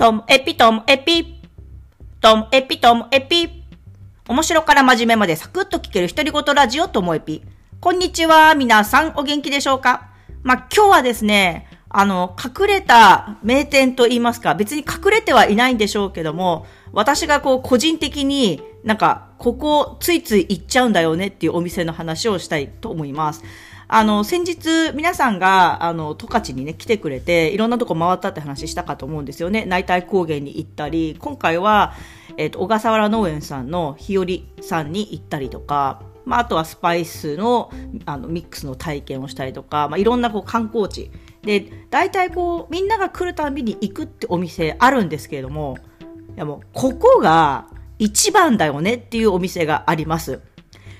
[0.00, 1.42] トムエピトムエピ。
[2.22, 3.50] トムエピトムエピ。
[4.28, 7.42] 面白から真面目までサクッと聞ける独り言ラジオトモエピ。
[7.80, 8.54] こんにちは。
[8.54, 10.08] 皆さんお元気でしょうか？
[10.42, 23.44] まあ、今日はですね、あの、隠れた名店と言いますか、別に隠れてはいないんでしょうけども、私がこう個人的になんか、ここついつい行っちゃうんだよねっていうお店の話をしたいと思います。
[23.92, 29.64] あの、先日、皆さんが、あの、十勝にね、来てくれて、いろんなとこ回ったって話したかと思うんですよね。
[29.64, 31.94] 内体高原に行ったり、今回は、
[32.36, 34.26] えっ、と、小笠原農園さんの日和
[34.60, 37.72] さんに行ったりとか、まあ、あとはスパイスの、
[38.06, 41.10] あの、ミックスの体験をしたりとか、まあ、いろんなこう観光地。
[41.42, 45.78] で、大体こう、みんなが来るたびに行くってお店あるんですけれども、
[46.36, 47.66] いやもう、ここが
[47.98, 50.40] 一番だよねっていうお店があります。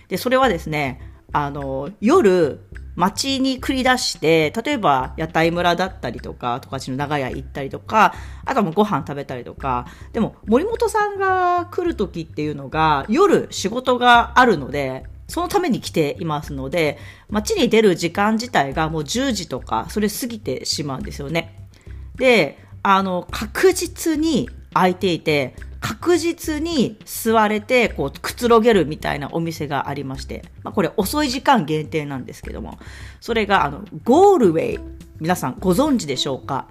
[0.09, 1.01] で、それはですね、
[1.33, 2.61] あの、夜、
[2.97, 8.15] 街に繰り出して、例えば屋台村だったりとか、十勝の長屋行ったりとか、
[8.45, 16.99] あとはもうご飯食べたりとか、でも森本さんが来る時っていうのが夜仕事があるので、そのために来ていますので、
[17.29, 21.57] 街に出る時間自体がもう10時とか、それ過ぎてしまうんですよね。
[22.17, 25.55] で、あの、確実に空いていて、
[25.91, 32.79] 確実に座れて、こう、くつろげるみたいなお店がありまして、まあ、これ遅い時間限定なんですけども、
[33.21, 34.79] それが、あの、ゴールウェイ。
[35.19, 36.69] 皆さんご存知でしょうか？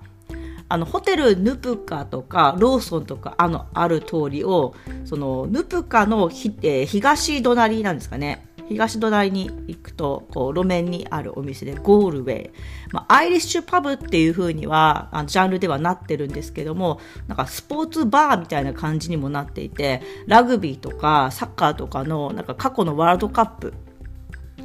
[0.69, 8.47] あの、ホテルヌプカとか、ローソンとか、あの、ある通りを、その、ヌプカのひ、えー、東隣なんですかね。
[8.69, 12.51] 東土台に行くと、こう、路面にあるお店で、ゴールウェイ。
[12.91, 23.73] まあ、アイリッシュパブっていう風には、あの、ジャンルではなってるんですけども、なんかスポーツバーみたいな感じにもなっていて、ラグビーとかサッカーとかの、なんか過去のワールドカップ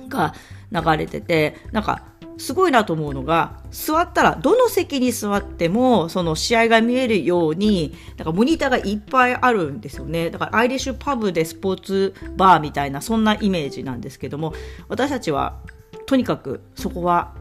[0.08, 0.34] が
[0.70, 2.02] 流れてて、なんか、
[2.37, 10.31] すごいなと思うのが、座ったら、どの席に座っても、その試合が見えるように、なんかモニターがいっぱいあるんですよね。
[10.31, 14.53] だからアイリッシュパブでスポーツバーみたいな、そんなイメージなんですけども、
[14.89, 15.61] 私たちは、
[16.06, 17.34] とにかくそこは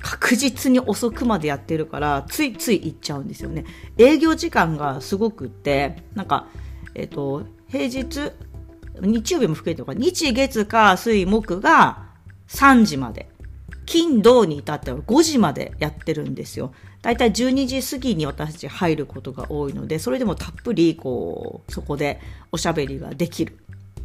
[0.00, 3.64] 確実に遅くまでやってるから、ついつい行っちゃうんですよね。
[3.98, 6.46] 営業時間がすごくって、なんか、
[6.94, 8.32] えっ、と、平日、
[9.00, 12.06] 日曜日も含めてか、日月か水木が
[12.48, 13.28] 3時まで。
[13.88, 16.72] 金土に至っては5時までやってるんですよ。
[17.00, 22.20] だいたい12時過ぎに私たち入ることが多いので、それでもたっぷり、こう、そこで
[22.52, 23.56] おしゃべりができる。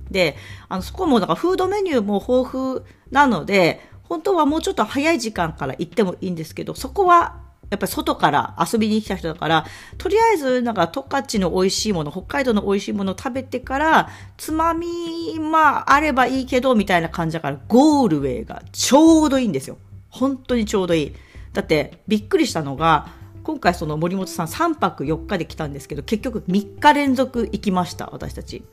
[0.10, 0.38] で、
[0.70, 2.50] あの、そこもだからフードメニューも豊
[2.80, 9.66] 富なので、本当はもうちょっと早い時間から行ってもいいんですけど、そこはやっぱり外から遊びに来た人だから、
[9.98, 19.78] とりあえずなんか十勝の美味しいもの、北海道の美味しいものを食べてから、つまみ、まあ、あればいいけど、みたいな感じだから、ゴールウェイがちょうどいいんですよ。
[20.10, 21.14] 本当にちょうどいい。
[21.54, 23.08] だって、びっくりしたのが、
[23.44, 28.64] 今回その森本さん3泊4日で来たんですけど、結局3日連続行きました、私たち。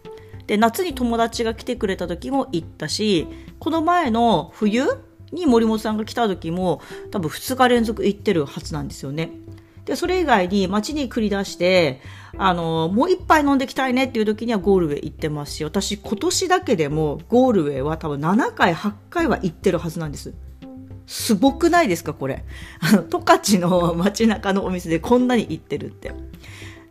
[0.47, 3.27] で、夏に友達が来てくれた時も行ったし、
[3.59, 4.85] この前の冬
[5.33, 6.81] に森本さんが来た時も
[7.11, 9.31] 多分2日連続行ってるはずなんですよね。
[9.85, 12.01] で、それ以外に街に繰り出して、
[12.37, 20.33] あの、もう一杯飲んできたいねっていう時にはゴールウェイ行ってますし、私今年だけでもゴールウェイは多分7回、8回は行ってるはずなんです。
[21.07, 22.45] すごくないですかこれ。
[22.79, 26.13] あの、十勝の街中のお店でこんなに行ってるって。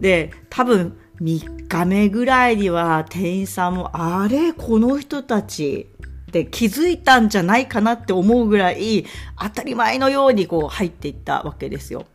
[0.01, 5.87] で、多分3日目ぐらいには店員さんも、あれこの人たち、
[6.29, 9.05] って気づいたんじゃないかなって思うぐらい
[9.37, 12.05] 当たり前のようにこう入っていったわけですよ。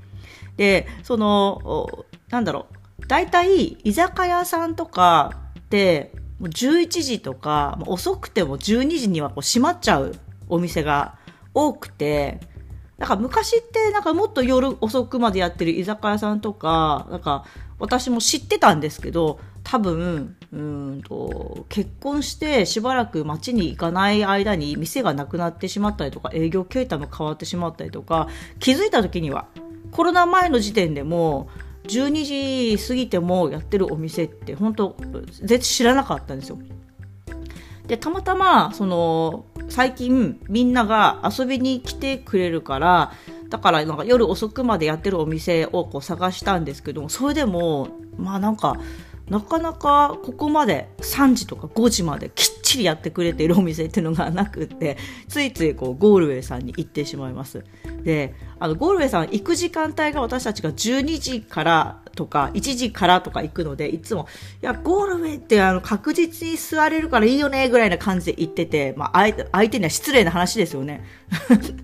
[0.56, 1.88] で、その、
[2.30, 2.66] なんだろ
[3.00, 10.14] う、大体居酒屋さんとかってもう11時とか遅くても12時にはこう閉まっちゃう
[10.48, 11.16] お店が
[11.52, 12.40] 多くて、
[12.98, 17.44] なんか昔ってなんかもっと夜遅くまでやってる居酒屋さんとか、なんか
[17.78, 28.28] 私も知ってたんですけど、多分、うんと、結婚してしばらく街に行かない間に店がなくなってしまったりとか、営業形態も変わってしまったりとか、
[28.60, 29.46] 気づいた時には、
[29.90, 31.48] コロナ前の時点でも、
[31.84, 36.58] 12時過ぎてもやってるお店って本当全然知らなかったんですよ。
[37.86, 43.12] で、たまたま、その、最近みんなが遊びに来てくれるから、
[43.48, 48.76] だからなんか夜遅くまでやってるお店をこう探したんですけどそれでも、まあなんか、
[49.28, 54.96] なかなかここまで3時とか5時まできっちりやってくれているお店っていうのがなくって
[55.28, 57.64] ついついこうゴールウェイさんに行ってしまいます。
[58.02, 64.28] であのゴールウェイさん行く時間帯が私たちが12時からとか1時からとか行くのでいつも
[64.62, 71.04] いやゴールウェイってあの確実に座れるからいいよねぐらいな感じで行ってて、まあ、相手には失礼な話ですよね。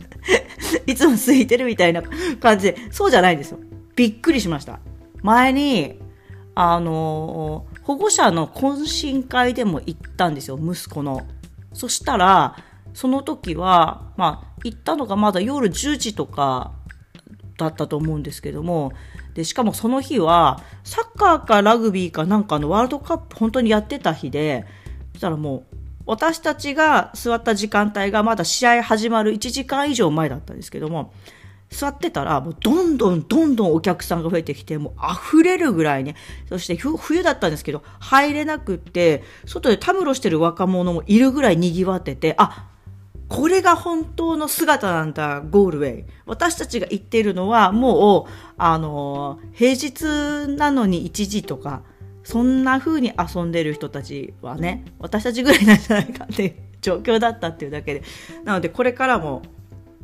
[0.86, 2.02] いつも空いてるみたいな
[2.40, 3.58] 感じでそうじゃないんですよ。
[3.96, 4.80] びっくりしました。
[5.22, 5.98] 前に、
[6.54, 11.26] あの、保護者の懇親会でも行ったんですよ、息子の。
[11.72, 12.56] そしたら、
[12.94, 16.72] その時は、まあ、行ったのがまだ夜10時とか
[17.56, 18.92] だったと思うんですけども、
[19.34, 24.66] で、しかもその日は、サッカーかラグビーかなんかのワールドカップ本当にやってた日で、
[25.12, 25.76] そしたらもう、
[26.06, 31.12] 私たちが座った時間帯がまだ試合始まる1時間以上前だったんですけども、
[31.70, 34.94] 座ってたら、もうどんどんどんどんお客さんが増えてきて、もう
[35.30, 36.16] 溢れるぐらいね。
[36.48, 42.68] そして冬だったんですけど、入れなくって、外でたむろしてる若者もいるぐらい賑わってて、あ、
[43.28, 46.04] これが本当の姿なんだ、ゴールウェイ。
[46.26, 51.82] 私たちが言っているのは、もう、あの、平日なのに1時とか、
[52.24, 58.02] そんな風に遊んでる人たちはね、私たちぐらいなんじゃないかっていう状況だったっていうだけで。
[58.42, 59.42] なので、これからも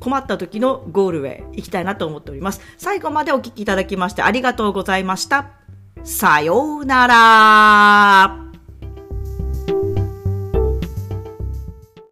[0.01, 2.61] 困った時のゴールへ行きたいなと思っております。
[2.77, 5.51] 最後までお聴きいただきましてありがとうございました。
[6.05, 8.46] さようなら。